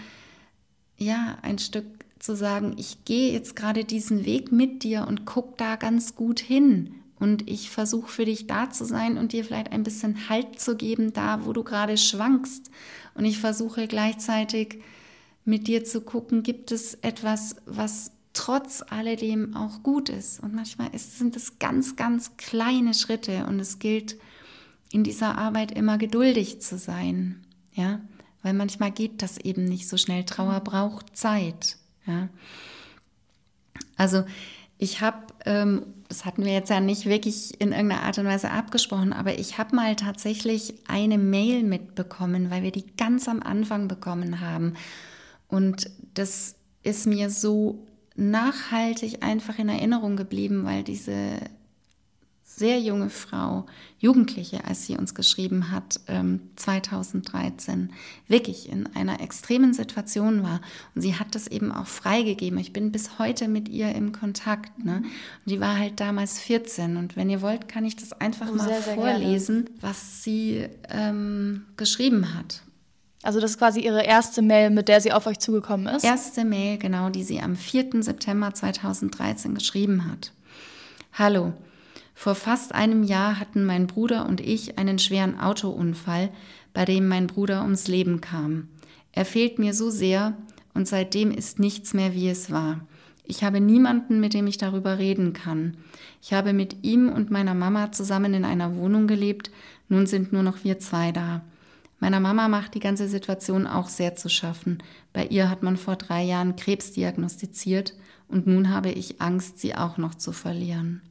[0.97, 5.57] ja ein Stück zu sagen, ich gehe jetzt gerade diesen Weg mit dir und guck
[5.57, 9.71] da ganz gut hin und ich versuche für dich da zu sein und dir vielleicht
[9.71, 12.71] ein bisschen Halt zu geben, da wo du gerade schwankst.
[13.13, 14.81] Und ich versuche gleichzeitig
[15.43, 20.41] mit dir zu gucken, gibt es etwas, was trotz alledem auch gut ist.
[20.41, 24.17] Und manchmal ist, sind es ganz, ganz kleine Schritte und es gilt
[24.91, 27.43] in dieser Arbeit immer geduldig zu sein.
[27.73, 27.99] Ja,
[28.43, 30.23] weil manchmal geht das eben nicht so schnell.
[30.23, 31.78] Trauer braucht Zeit.
[32.05, 32.29] Ja.
[33.97, 34.23] Also
[34.77, 38.49] ich habe ähm, das hatten wir jetzt ja nicht wirklich in irgendeiner Art und Weise
[38.49, 43.87] abgesprochen, aber ich habe mal tatsächlich eine Mail mitbekommen, weil wir die ganz am Anfang
[43.87, 44.73] bekommen haben.
[45.47, 47.85] Und das ist mir so
[48.15, 51.37] nachhaltig einfach in Erinnerung geblieben, weil diese
[52.55, 53.65] sehr junge Frau,
[53.99, 55.99] Jugendliche, als sie uns geschrieben hat,
[56.55, 57.89] 2013, ähm,
[58.27, 60.59] wirklich in einer extremen Situation war.
[60.95, 62.59] Und sie hat das eben auch freigegeben.
[62.59, 64.83] Ich bin bis heute mit ihr im Kontakt.
[64.83, 65.03] Ne?
[65.03, 66.97] Und die war halt damals 14.
[66.97, 70.67] Und wenn ihr wollt, kann ich das einfach oh, mal sehr, vorlesen, sehr was sie
[70.89, 72.63] ähm, geschrieben hat.
[73.21, 76.03] Also das ist quasi ihre erste Mail, mit der sie auf euch zugekommen ist?
[76.03, 78.01] Erste Mail, genau, die sie am 4.
[78.01, 80.31] September 2013 geschrieben hat.
[81.13, 81.53] Hallo,
[82.19, 86.31] vor fast einem Jahr hatten mein Bruder und ich einen schweren Autounfall,
[86.73, 88.67] bei dem mein Bruder ums Leben kam.
[89.13, 90.35] Er fehlt mir so sehr
[90.73, 92.81] und seitdem ist nichts mehr, wie es war.
[93.23, 95.77] Ich habe niemanden, mit dem ich darüber reden kann.
[96.21, 99.49] Ich habe mit ihm und meiner Mama zusammen in einer Wohnung gelebt,
[99.87, 101.41] nun sind nur noch wir zwei da.
[102.01, 104.83] Meiner Mama macht die ganze Situation auch sehr zu schaffen.
[105.13, 107.93] Bei ihr hat man vor drei Jahren Krebs diagnostiziert
[108.27, 111.01] und nun habe ich Angst, sie auch noch zu verlieren.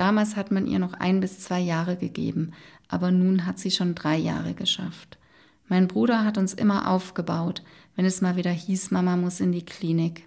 [0.00, 2.52] Damals hat man ihr noch ein bis zwei Jahre gegeben,
[2.88, 5.18] aber nun hat sie schon drei Jahre geschafft.
[5.68, 7.62] Mein Bruder hat uns immer aufgebaut,
[7.96, 10.26] wenn es mal wieder hieß, Mama muss in die Klinik.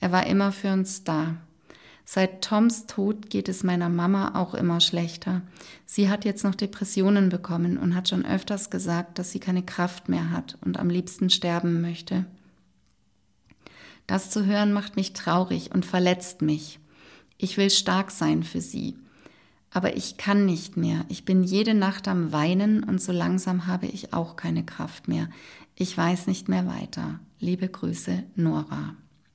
[0.00, 1.36] Er war immer für uns da.
[2.06, 5.42] Seit Toms Tod geht es meiner Mama auch immer schlechter.
[5.84, 10.08] Sie hat jetzt noch Depressionen bekommen und hat schon öfters gesagt, dass sie keine Kraft
[10.08, 12.24] mehr hat und am liebsten sterben möchte.
[14.06, 16.78] Das zu hören macht mich traurig und verletzt mich.
[17.36, 18.96] Ich will stark sein für sie
[19.72, 21.04] aber ich kann nicht mehr.
[21.08, 25.28] Ich bin jede Nacht am Weinen und so langsam habe ich auch keine Kraft mehr.
[25.74, 27.20] Ich weiß nicht mehr weiter.
[27.40, 28.94] Liebe Grüße, Nora.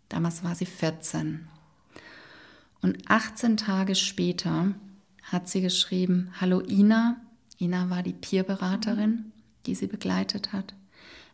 [0.09, 1.47] Damals war sie 14.
[2.81, 4.73] Und 18 Tage später
[5.23, 7.17] hat sie geschrieben, Hallo Ina.
[7.59, 9.31] Ina war die Peerberaterin,
[9.65, 10.75] die sie begleitet hat.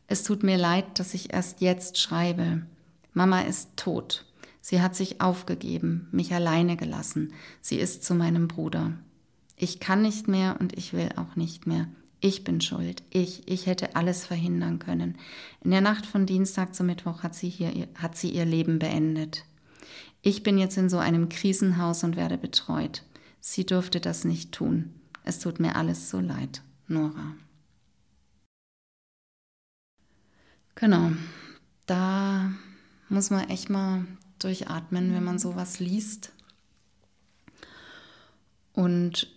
[0.07, 2.65] Es tut mir leid, dass ich erst jetzt schreibe.
[3.13, 4.25] Mama ist tot.
[4.65, 7.33] Sie hat sich aufgegeben, mich alleine gelassen.
[7.59, 8.93] Sie ist zu meinem Bruder.
[9.57, 11.89] Ich kann nicht mehr und ich will auch nicht mehr.
[12.21, 13.03] Ich bin schuld.
[13.09, 15.17] Ich, ich hätte alles verhindern können.
[15.65, 19.43] In der Nacht von Dienstag zu Mittwoch hat sie hier, hat sie ihr Leben beendet.
[20.21, 23.03] Ich bin jetzt in so einem Krisenhaus und werde betreut.
[23.41, 24.93] Sie durfte das nicht tun.
[25.25, 26.61] Es tut mir alles so leid.
[26.87, 27.35] Nora.
[30.75, 31.11] Genau.
[31.85, 32.53] Da
[33.09, 34.05] muss man echt mal
[34.43, 36.31] durchatmen, wenn man sowas liest.
[38.73, 39.27] Und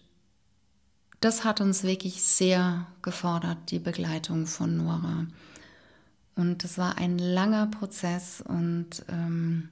[1.21, 5.27] das hat uns wirklich sehr gefordert, die Begleitung von Nora.
[6.35, 9.71] Und es war ein langer Prozess und ähm,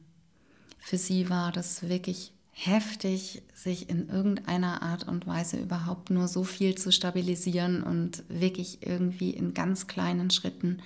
[0.79, 6.45] für sie war das wirklich heftig, sich in irgendeiner Art und Weise überhaupt nur so
[6.45, 10.81] viel zu stabilisieren und wirklich irgendwie in ganz kleinen Schritten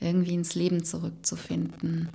[0.00, 2.08] irgendwie ins Leben zurückzufinden.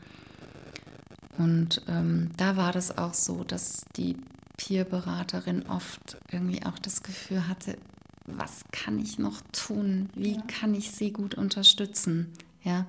[1.38, 4.18] Und ähm, da war das auch so, dass die
[4.58, 7.78] Peerberaterin oft irgendwie auch das Gefühl hatte,
[8.26, 10.10] was kann ich noch tun?
[10.16, 10.42] Wie ja.
[10.48, 12.32] kann ich sie gut unterstützen?
[12.64, 12.86] Ja.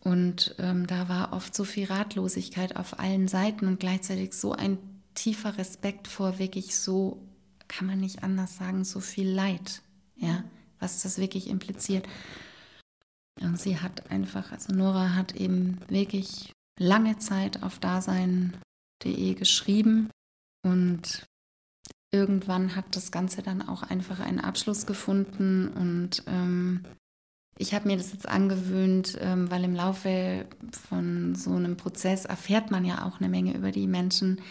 [0.00, 4.78] Und ähm, da war oft so viel Ratlosigkeit auf allen Seiten und gleichzeitig so ein
[5.14, 7.20] tiefer Respekt vor wirklich so,
[7.68, 9.82] kann man nicht anders sagen, so viel Leid,
[10.16, 10.44] ja,
[10.78, 12.06] was das wirklich impliziert.
[13.40, 20.10] Und sie hat einfach, also Nora hat eben wirklich lange Zeit auf dasein.de geschrieben
[20.62, 21.26] und
[22.12, 26.84] irgendwann hat das Ganze dann auch einfach einen Abschluss gefunden und ähm,
[27.58, 30.46] ich habe mir das jetzt angewöhnt, ähm, weil im Laufe
[30.88, 34.42] von so einem Prozess erfährt man ja auch eine Menge über die Menschen,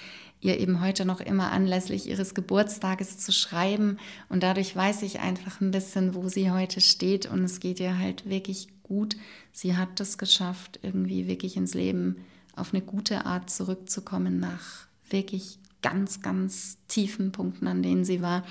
[0.41, 3.97] ihr eben heute noch immer anlässlich ihres Geburtstages zu schreiben.
[4.29, 7.25] Und dadurch weiß ich einfach ein bisschen, wo sie heute steht.
[7.25, 9.15] Und es geht ihr halt wirklich gut.
[9.51, 12.17] Sie hat es geschafft, irgendwie wirklich ins Leben
[12.55, 18.43] auf eine gute Art zurückzukommen nach wirklich ganz, ganz tiefen Punkten, an denen sie war.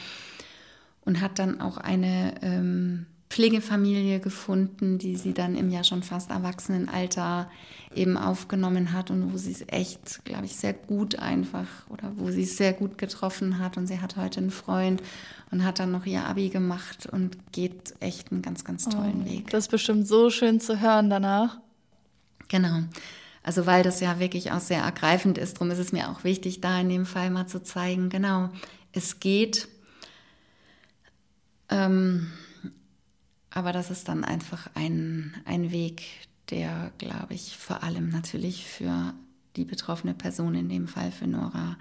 [1.05, 6.31] Und hat dann auch eine ähm, Pflegefamilie gefunden, die sie dann im ja schon fast
[6.31, 7.51] Erwachsenenalter
[7.93, 12.31] eben aufgenommen hat und wo sie es echt, glaube ich, sehr gut einfach oder wo
[12.31, 13.77] sie es sehr gut getroffen hat.
[13.77, 15.03] Und sie hat heute einen Freund
[15.51, 19.29] und hat dann noch ihr Abi gemacht und geht echt einen ganz, ganz tollen oh,
[19.29, 19.51] Weg.
[19.51, 21.59] Das ist bestimmt so schön zu hören danach.
[22.47, 22.85] Genau.
[23.43, 26.61] Also weil das ja wirklich auch sehr ergreifend ist, darum ist es mir auch wichtig,
[26.61, 28.51] da in dem Fall mal zu zeigen, genau,
[28.93, 29.67] es geht,
[31.69, 32.31] ähm,
[33.55, 36.03] aber das ist dann einfach ein, ein Weg,
[36.51, 39.15] der, glaube ich, vor allem natürlich für
[39.55, 41.79] die betroffene Person, in dem Fall für Nora,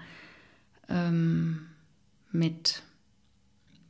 [0.88, 1.66] ähm,
[2.30, 2.82] mit,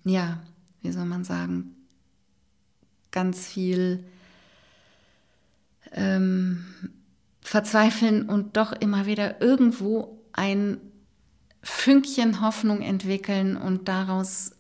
[0.05, 0.42] ja,
[0.81, 1.77] wie soll man sagen,
[3.11, 4.03] ganz viel
[5.92, 6.64] ähm,
[7.42, 10.81] verzweifeln und doch immer wieder irgendwo ein
[11.62, 14.53] Fünkchen Hoffnung entwickeln und daraus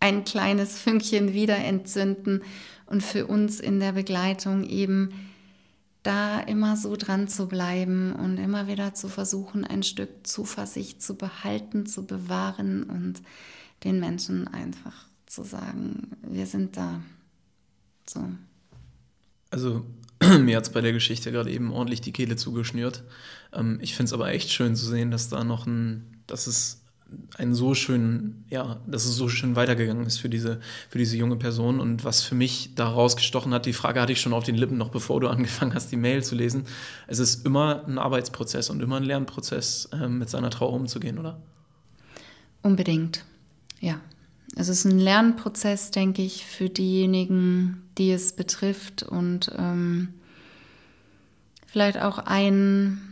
[0.00, 2.42] ein kleines Fünkchen wieder entzünden
[2.86, 5.10] und für uns in der Begleitung eben
[6.02, 11.16] da immer so dran zu bleiben und immer wieder zu versuchen, ein Stück Zuversicht zu
[11.16, 13.20] behalten, zu bewahren und
[13.84, 17.02] den Menschen einfach zu sagen, wir sind da.
[18.06, 18.24] So.
[19.50, 19.84] Also
[20.40, 23.04] mir hat es bei der Geschichte gerade eben ordentlich die Kehle zugeschnürt.
[23.52, 26.77] Ähm, ich finde es aber echt schön zu sehen, dass da noch ein, dass es
[27.36, 31.36] einen so schönen, ja, dass es so schön weitergegangen ist für diese, für diese junge
[31.36, 31.80] Person.
[31.80, 34.76] Und was für mich da rausgestochen hat, die Frage hatte ich schon auf den Lippen,
[34.76, 36.64] noch bevor du angefangen hast, die Mail zu lesen.
[37.06, 41.40] Es ist immer ein Arbeitsprozess und immer ein Lernprozess, äh, mit seiner Trauer umzugehen, oder?
[42.62, 43.24] Unbedingt,
[43.80, 44.00] ja.
[44.56, 50.14] Es ist ein Lernprozess, denke ich, für diejenigen, die es betrifft und ähm,
[51.66, 53.07] vielleicht auch ein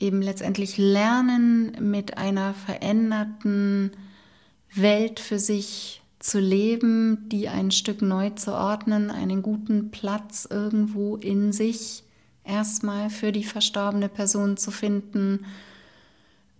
[0.00, 3.92] eben letztendlich lernen, mit einer veränderten
[4.74, 11.16] Welt für sich zu leben, die ein Stück neu zu ordnen, einen guten Platz irgendwo
[11.16, 12.02] in sich
[12.44, 15.46] erstmal für die verstorbene Person zu finden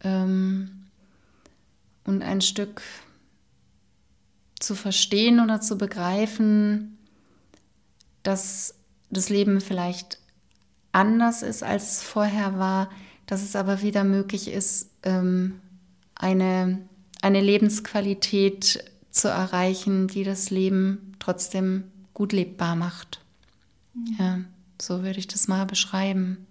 [0.03, 0.71] ähm,
[2.05, 2.83] und ein Stück
[4.59, 6.99] zu verstehen oder zu begreifen,
[8.23, 8.75] dass
[9.11, 10.19] das Leben vielleicht
[10.93, 12.91] anders ist, als es vorher war,
[13.31, 15.61] dass es aber wieder möglich ist, ähm,
[16.17, 16.81] eine,
[17.23, 23.21] eine Lebensqualität zu erreichen, die das Leben trotzdem gut lebbar macht.
[23.95, 24.17] Mhm.
[24.19, 24.39] Ja,
[24.83, 26.45] so würde ich das mal beschreiben.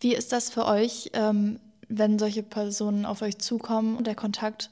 [0.00, 4.70] Wie ist das für euch, ähm, wenn solche Personen auf euch zukommen und der Kontakt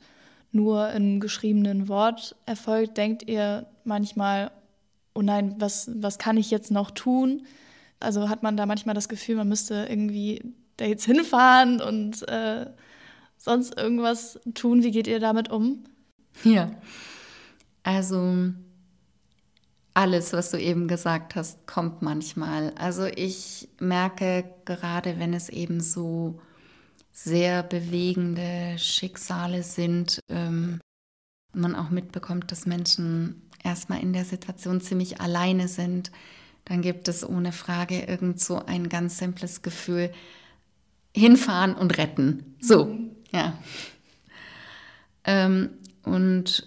[0.50, 2.96] nur im geschriebenen Wort erfolgt?
[2.96, 4.50] Denkt ihr manchmal,
[5.14, 7.46] oh nein, was, was kann ich jetzt noch tun?
[8.00, 12.66] Also hat man da manchmal das Gefühl, man müsste irgendwie da jetzt hinfahren und äh,
[13.36, 14.82] sonst irgendwas tun?
[14.82, 15.84] Wie geht ihr damit um?
[16.44, 16.70] Ja,
[17.82, 18.52] also
[19.94, 22.72] alles, was du eben gesagt hast, kommt manchmal.
[22.78, 26.40] Also ich merke gerade, wenn es eben so
[27.10, 30.80] sehr bewegende Schicksale sind, ähm,
[31.52, 36.12] man auch mitbekommt, dass Menschen erstmal in der Situation ziemlich alleine sind,
[36.64, 40.12] dann gibt es ohne Frage irgend so ein ganz simples Gefühl,
[41.14, 42.56] hinfahren und retten.
[42.60, 43.10] So, mhm.
[43.32, 43.58] ja.
[45.24, 45.70] Ähm,
[46.04, 46.66] und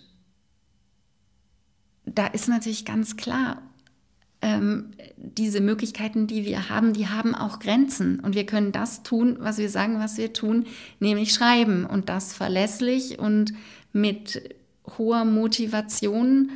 [2.05, 3.61] da ist natürlich ganz klar,
[4.41, 8.19] ähm, diese Möglichkeiten, die wir haben, die haben auch Grenzen.
[8.19, 10.65] Und wir können das tun, was wir sagen, was wir tun,
[10.99, 11.85] nämlich schreiben.
[11.85, 13.53] Und das verlässlich und
[13.93, 14.55] mit
[14.97, 16.51] hoher Motivation.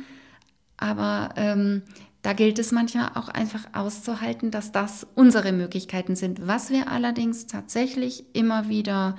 [0.76, 1.82] Aber ähm,
[2.26, 6.44] da gilt es manchmal auch einfach auszuhalten, dass das unsere Möglichkeiten sind.
[6.44, 9.14] Was wir allerdings tatsächlich immer wieder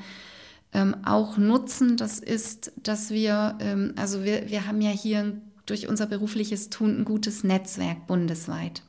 [0.74, 5.88] ähm, auch nutzen, das ist, dass wir, ähm, also wir, wir haben ja hier durch
[5.88, 8.82] unser berufliches Tun ein gutes Netzwerk bundesweit.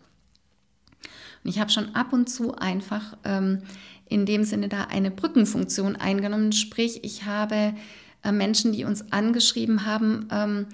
[1.44, 3.62] Und ich habe schon ab und zu einfach ähm,
[4.08, 6.50] in dem Sinne da eine Brückenfunktion eingenommen.
[6.50, 7.72] Sprich, ich habe
[8.24, 10.66] äh, Menschen, die uns angeschrieben haben, ähm,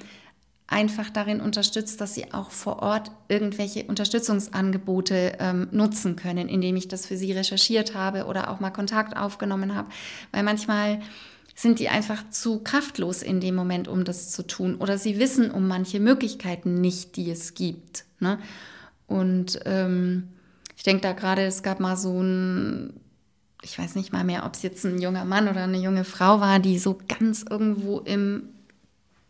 [0.66, 6.88] einfach darin unterstützt, dass sie auch vor Ort irgendwelche Unterstützungsangebote ähm, nutzen können, indem ich
[6.88, 9.90] das für sie recherchiert habe oder auch mal Kontakt aufgenommen habe.
[10.32, 11.00] Weil manchmal
[11.54, 14.76] sind die einfach zu kraftlos in dem Moment, um das zu tun.
[14.76, 18.04] Oder sie wissen um manche Möglichkeiten nicht, die es gibt.
[18.18, 18.38] Ne?
[19.06, 20.28] Und ähm,
[20.76, 22.94] ich denke da gerade, es gab mal so ein,
[23.62, 26.40] ich weiß nicht mal mehr, ob es jetzt ein junger Mann oder eine junge Frau
[26.40, 28.48] war, die so ganz irgendwo im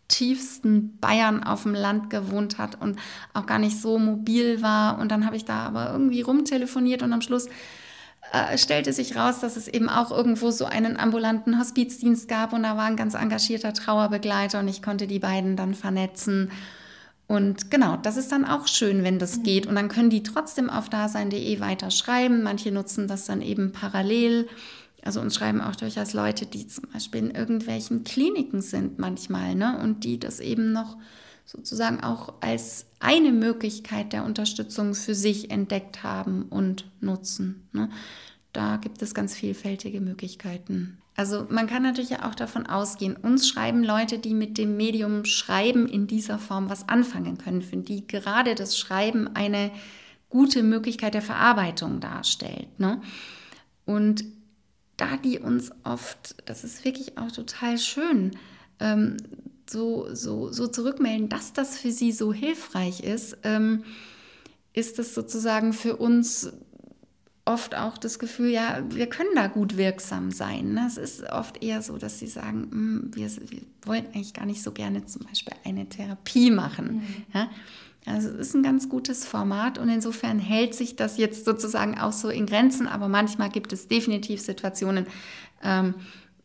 [0.09, 2.99] tiefsten Bayern auf dem Land gewohnt hat und
[3.33, 4.99] auch gar nicht so mobil war.
[4.99, 7.49] Und dann habe ich da aber irgendwie rumtelefoniert und am Schluss
[8.33, 12.63] äh, stellte sich raus, dass es eben auch irgendwo so einen ambulanten Hospizdienst gab und
[12.63, 16.51] da war ein ganz engagierter Trauerbegleiter und ich konnte die beiden dann vernetzen.
[17.27, 19.67] Und genau, das ist dann auch schön, wenn das geht.
[19.67, 22.43] Und dann können die trotzdem auf dasein.de weiter schreiben.
[22.43, 24.47] Manche nutzen das dann eben parallel
[25.05, 29.79] also uns schreiben auch durchaus Leute, die zum Beispiel in irgendwelchen Kliniken sind manchmal, ne?
[29.83, 30.97] Und die das eben noch
[31.45, 37.69] sozusagen auch als eine Möglichkeit der Unterstützung für sich entdeckt haben und nutzen.
[37.73, 37.91] Ne?
[38.53, 40.99] Da gibt es ganz vielfältige Möglichkeiten.
[41.17, 45.87] Also man kann natürlich auch davon ausgehen, uns schreiben Leute, die mit dem Medium Schreiben
[45.87, 49.71] in dieser Form was anfangen können, für die gerade das Schreiben eine
[50.29, 52.81] gute Möglichkeit der Verarbeitung darstellt.
[52.81, 53.01] Ne?
[53.85, 54.25] Und
[54.97, 58.33] da die uns oft, das ist wirklich auch total schön,
[58.81, 59.17] ähm,
[59.69, 63.85] so, so, so zurückmelden, dass das für sie so hilfreich ist, ähm,
[64.73, 66.53] ist es sozusagen für uns
[67.47, 70.73] oft auch das Gefühl, ja, wir können da gut wirksam sein.
[70.73, 70.85] Ne?
[70.87, 74.63] Es ist oft eher so, dass sie sagen, hm, wir, wir, wollen eigentlich gar nicht
[74.63, 76.95] so gerne zum Beispiel eine Therapie machen.
[76.95, 77.25] Mhm.
[77.35, 77.51] Ja?
[78.07, 82.13] Also es ist ein ganz gutes Format und insofern hält sich das jetzt sozusagen auch
[82.13, 85.07] so in Grenzen, aber manchmal gibt es definitiv Situationen,
[85.63, 85.95] ähm,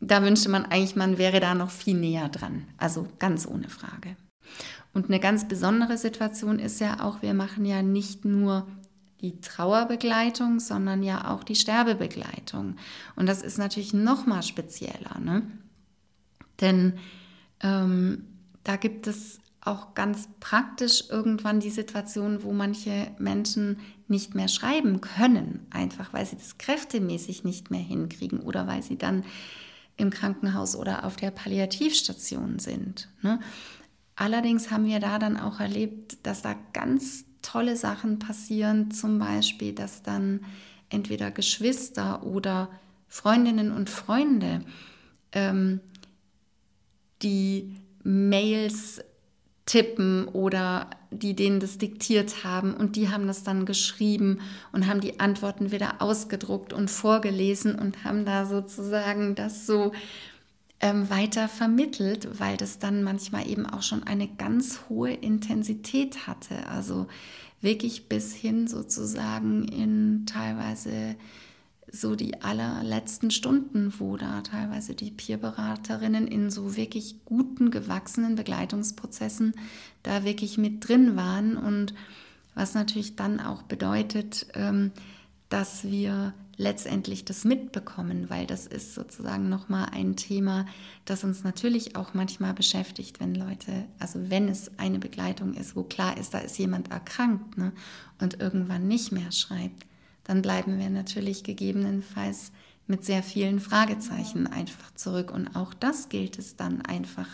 [0.00, 2.64] da wünschte man eigentlich, man wäre da noch viel näher dran.
[2.78, 4.16] Also ganz ohne Frage.
[4.94, 8.66] Und eine ganz besondere Situation ist ja auch, wir machen ja nicht nur
[9.20, 12.76] die Trauerbegleitung, sondern ja auch die Sterbebegleitung.
[13.16, 15.42] Und das ist natürlich noch mal spezieller, ne?
[16.60, 16.94] denn
[17.62, 18.24] ähm,
[18.64, 25.00] da gibt es auch ganz praktisch irgendwann die Situation, wo manche Menschen nicht mehr schreiben
[25.00, 29.24] können, einfach weil sie das kräftemäßig nicht mehr hinkriegen oder weil sie dann
[29.96, 33.08] im Krankenhaus oder auf der Palliativstation sind.
[33.22, 33.38] Ne?
[34.16, 39.74] Allerdings haben wir da dann auch erlebt, dass da ganz tolle Sachen passieren, zum Beispiel,
[39.74, 40.40] dass dann
[40.88, 42.70] entweder Geschwister oder
[43.08, 44.62] Freundinnen und Freunde
[45.32, 45.80] ähm,
[47.22, 49.02] die Mails
[49.70, 54.40] tippen oder die denen das diktiert haben und die haben das dann geschrieben
[54.72, 59.92] und haben die Antworten wieder ausgedruckt und vorgelesen und haben da sozusagen das so
[60.80, 66.66] ähm, weiter vermittelt, weil das dann manchmal eben auch schon eine ganz hohe Intensität hatte.
[66.66, 67.06] Also
[67.60, 71.14] wirklich bis hin sozusagen in teilweise
[71.92, 79.54] so die allerletzten Stunden, wo da teilweise die Peerberaterinnen in so wirklich guten, gewachsenen Begleitungsprozessen
[80.02, 81.56] da wirklich mit drin waren.
[81.56, 81.94] Und
[82.54, 84.92] was natürlich dann auch bedeutet, ähm,
[85.48, 90.66] dass wir letztendlich das mitbekommen, weil das ist sozusagen nochmal ein Thema,
[91.06, 95.82] das uns natürlich auch manchmal beschäftigt, wenn Leute, also wenn es eine Begleitung ist, wo
[95.82, 97.72] klar ist, da ist jemand erkrankt ne,
[98.20, 99.89] und irgendwann nicht mehr schreibt
[100.30, 102.52] dann bleiben wir natürlich gegebenenfalls
[102.86, 105.32] mit sehr vielen Fragezeichen einfach zurück.
[105.32, 107.26] Und auch das gilt es dann einfach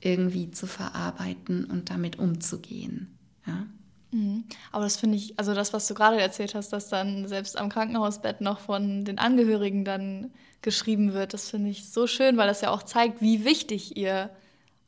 [0.00, 3.16] irgendwie zu verarbeiten und damit umzugehen.
[3.46, 3.68] Ja?
[4.10, 4.42] Mhm.
[4.72, 7.68] Aber das finde ich, also das, was du gerade erzählt hast, dass dann selbst am
[7.68, 10.32] Krankenhausbett noch von den Angehörigen dann
[10.62, 14.30] geschrieben wird, das finde ich so schön, weil das ja auch zeigt, wie wichtig ihr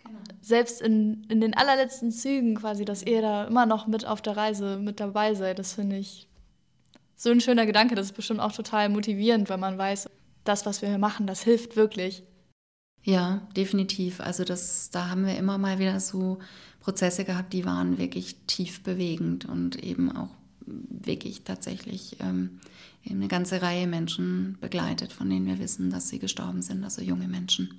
[0.02, 0.18] genau.
[0.42, 4.36] selbst in, in den allerletzten Zügen quasi, dass ihr da immer noch mit auf der
[4.36, 5.60] Reise mit dabei seid.
[5.60, 6.26] Das finde ich
[7.24, 7.94] so ein schöner Gedanke.
[7.94, 10.08] Das ist bestimmt auch total motivierend, wenn man weiß,
[10.44, 12.22] das, was wir hier machen, das hilft wirklich.
[13.02, 14.20] Ja, definitiv.
[14.20, 16.38] Also das, da haben wir immer mal wieder so
[16.80, 20.28] Prozesse gehabt, die waren wirklich tief bewegend und eben auch
[20.66, 22.60] wirklich tatsächlich ähm,
[23.08, 27.28] eine ganze Reihe Menschen begleitet, von denen wir wissen, dass sie gestorben sind, also junge
[27.28, 27.78] Menschen.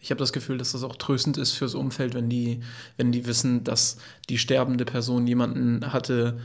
[0.00, 2.60] Ich habe das Gefühl, dass das auch tröstend ist fürs Umfeld, wenn die,
[2.96, 6.40] wenn die wissen, dass die sterbende Person jemanden hatte,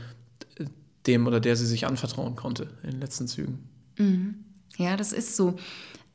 [1.06, 3.68] dem oder der sie sich anvertrauen konnte in den letzten Zügen.
[3.98, 4.44] Mhm.
[4.76, 5.56] Ja, das ist so.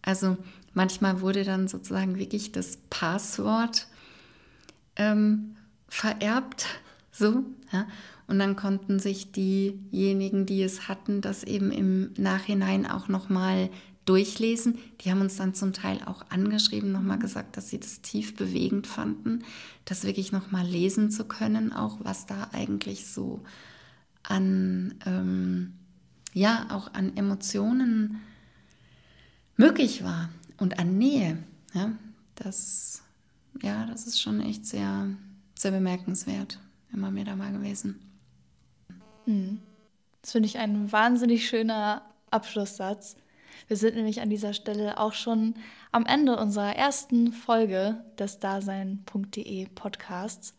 [0.02, 0.38] Also
[0.74, 3.88] manchmal wurde dann sozusagen wirklich das Passwort
[4.96, 5.56] ähm,
[5.88, 6.66] vererbt,
[7.12, 7.88] so, ja.
[8.28, 13.70] Und dann konnten sich diejenigen, die es hatten, das eben im Nachhinein auch nochmal
[14.06, 14.80] durchlesen.
[15.02, 18.88] Die haben uns dann zum Teil auch angeschrieben, nochmal gesagt, dass sie das tief bewegend
[18.88, 19.44] fanden,
[19.84, 23.44] das wirklich nochmal lesen zu können, auch was da eigentlich so
[24.24, 25.74] an, ähm,
[26.34, 28.22] ja, auch an Emotionen
[29.58, 31.38] möglich war und an Nähe.
[31.74, 31.92] Ja,
[32.36, 33.04] das,
[33.62, 35.08] ja, das ist schon echt sehr,
[35.56, 36.60] sehr bemerkenswert,
[36.92, 38.00] immer mir da mal gewesen.
[39.26, 39.60] Hm.
[40.22, 43.16] Das finde ich ein wahnsinnig schöner Abschlusssatz.
[43.68, 45.56] Wir sind nämlich an dieser Stelle auch schon
[45.92, 50.54] am Ende unserer ersten Folge des Dasein.de Podcasts.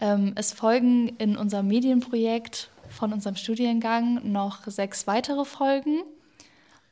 [0.00, 6.02] Ähm, es folgen in unserem Medienprojekt von unserem Studiengang noch sechs weitere Folgen,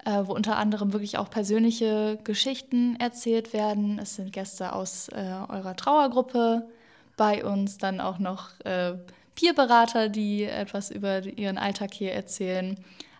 [0.04, 3.98] äh, wo unter anderem wirklich auch persönliche Geschichten erzählt werden.
[3.98, 6.68] Es sind Gäste aus äh, eurer Trauergruppe
[7.16, 8.94] bei uns, dann auch noch äh,
[9.34, 12.76] Peerberater, die etwas über ihren Alltag hier erzählen.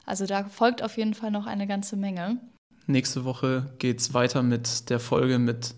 [0.07, 2.39] Also da folgt auf jeden Fall noch eine ganze Menge.
[2.87, 5.75] Nächste Woche geht es weiter mit der Folge mit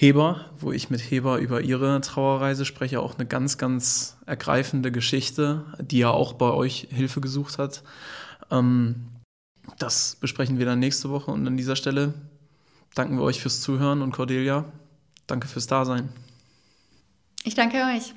[0.00, 5.66] Heber, wo ich mit Heber über ihre Trauerreise spreche, auch eine ganz, ganz ergreifende Geschichte,
[5.78, 7.82] die ja auch bei euch Hilfe gesucht hat.
[8.50, 9.08] Ähm,
[9.78, 12.14] das besprechen wir dann nächste Woche und an dieser Stelle
[12.94, 14.64] danken wir euch fürs Zuhören und Cordelia,
[15.26, 16.08] danke fürs Dasein.
[17.44, 18.14] Ich danke euch.